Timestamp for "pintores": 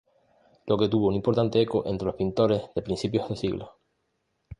2.15-2.63